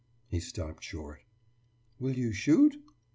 [0.31, 1.21] «He stopped short.
[1.99, 2.75] »Will you shoot?